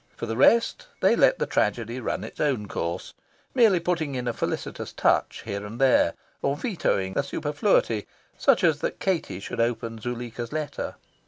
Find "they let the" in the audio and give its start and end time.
0.99-1.45